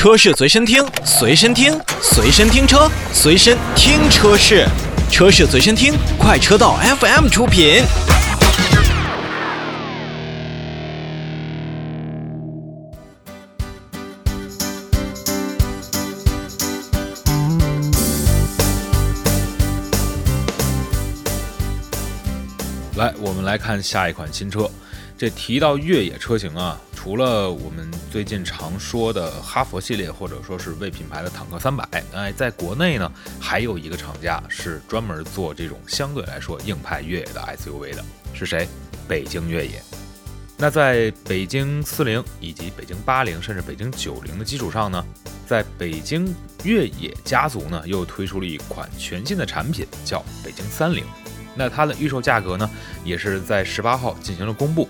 [0.00, 4.66] 车市随身听，随身听，随身听车，随身听车市，
[5.10, 7.82] 车市随身听，快车道 FM 出品。
[22.96, 24.66] 来，我们来看下一款新车。
[25.18, 33.10] 这提到越野车型啊，除了我们最近常说的哈佛系列，或者说是为品牌的坦克三百，哎，在国内呢，
[33.40, 38.68] 还有一个厂家是专门做这种相对来说硬派越野的 SUV 的，是谁？
[39.08, 39.82] 北京越野。
[40.58, 45.02] 那在北京四零以及北京八零，甚至北京九零的基础上呢，
[45.46, 46.30] 在北京
[46.64, 51.02] 越野家族呢，又推出了一款全新的产品，叫北京三零。
[51.56, 52.70] 那它的预售价格呢，
[53.02, 54.86] 也是在十八号进行了公布，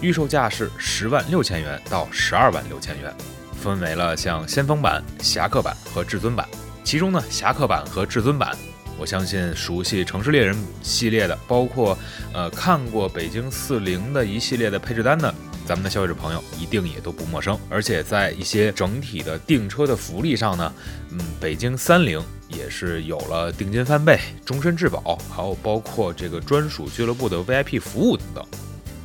[0.00, 3.14] 预售价是十万六千元到十二万六千元，
[3.60, 6.48] 分为了像先锋版、侠客版和至尊版。
[6.82, 8.56] 其中呢，侠客版和至尊版，
[8.98, 11.96] 我相信熟悉城市猎人系列的，包括
[12.32, 15.34] 呃看过北京四零的一系列的配置单的，
[15.66, 17.58] 咱们的消费者朋友一定也都不陌生。
[17.68, 20.72] 而且在一些整体的订车的福利上呢，
[21.10, 22.22] 嗯，北京三零。
[22.52, 28.44] 也是有了定金翻倍、终身质保，还有包括这个专属俱乐部的 VIP 服务等等。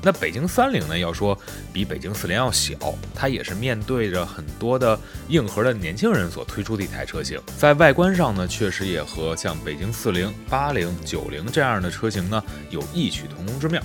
[0.05, 1.35] 那北京三零呢，要说
[1.73, 2.77] 比北京四零要小，
[3.15, 4.97] 它也是面对着很多的
[5.29, 7.41] 硬核的年轻人所推出的一台车型。
[7.57, 13.81] 在外观上呢，确实也和像北京四零、八零、九零这样的车型呢有异曲同工之妙。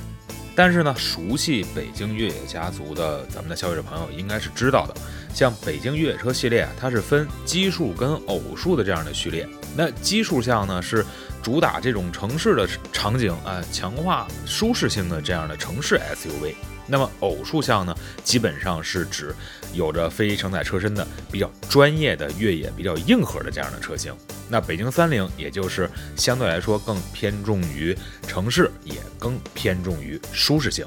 [0.55, 4.95] 但是呢，熟悉北京越野家族的咱们的消费者朋友应该是知道的，
[5.35, 9.49] 像北京越野车系列啊，它是分奇数跟偶数的这样的序列。
[9.77, 11.05] 那奇数项呢是
[11.43, 16.55] 主打这种城市的场景啊，强化舒适性的这样的城市 SUV。
[16.87, 19.33] 那么偶数项呢，基本上是指
[19.73, 24.13] 有着非承载车身的比较专业的越野、比较硬核的这样的车型。
[24.49, 30.85] 那北京三菱也就是相对来说更偏重于城市，也更偏重于舒适性。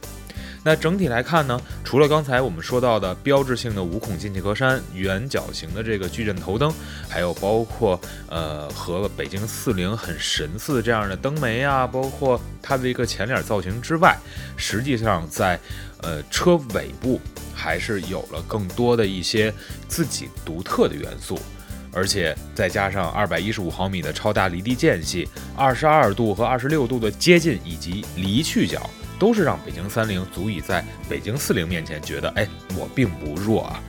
[0.66, 6.74] 那整体来看呢，除了刚才我们说到的标志性的五孔进气格栅、圆角形的这个矩阵头灯，
[7.10, 14.18] 还有包括呃和北京四零很神似这样的灯眉啊，包括它的一个前脸造型之外，
[14.56, 15.60] 实际上在
[16.02, 17.20] 呃车尾部
[17.54, 19.54] 还是有了更多的一些
[19.90, 21.38] 自己独特的元素，
[21.92, 28.90] 而且再加上二百一十五毫米的超大离地间隙，二十二度和二十六度的接近以及离去角。
[29.24, 32.46] 都是让北京三零足以在北京四零面前觉得，哎，
[32.76, 33.82] 我并不弱啊。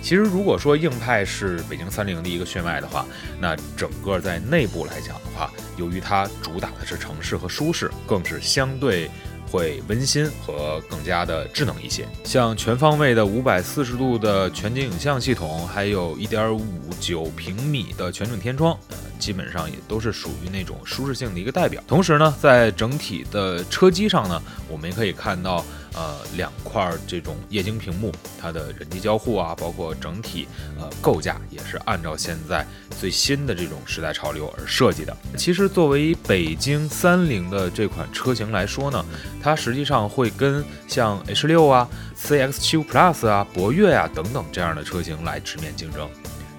[0.00, 3.04] 其实，如果说硬派是北京三零的一个血脉的话，
[3.40, 9.10] 那整个在内部来讲的话，由于它主打的是城市和舒适，更是相对。
[9.50, 16.62] 会温馨和更加的智能一些，像全方位的五百四十度的全景影像系统，还有一点五
[17.00, 18.78] 九平米的全景天窗，
[19.18, 21.82] 基本上也都是属于那种舒适性的一个代表。
[21.86, 25.64] 同时呢，在整体的车机上呢，我们也可以看到。
[25.94, 30.46] 呃，两块这种液晶屏幕，它的人机交互啊，包括整体
[30.78, 32.64] 呃构架，也是按照现在
[33.00, 35.16] 最新的这种时代潮流而设计的。
[35.36, 39.04] 其实作为北京三菱的这款车型来说呢，
[39.42, 46.08] 它实际上会跟像 H 六啊、CX 七五 Plus 啊、博越呀等等这样的车型来直面竞争。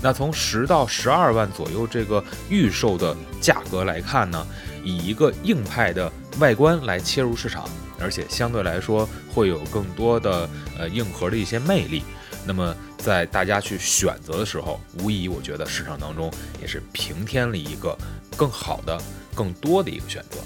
[0.02, 4.46] 那从十到十二万左右这个预售的价格来看呢，
[4.84, 7.68] 以一个硬派的外观来切入市场。
[8.02, 12.02] 而且相对来说会有更多的呃硬核的一些魅力，
[12.46, 16.32] 那么在大家去选择的时候，无疑我觉得市场当中
[16.62, 17.98] 也是平添了一个
[18.38, 18.98] 更好的、
[19.36, 20.38] 更多的一个选择。